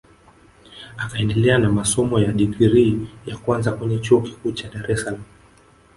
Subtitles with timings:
[0.97, 5.23] Akaendelea na masomo ya digrii ya kwanza kwenye Chuo Kikuu cha Dar es Salaam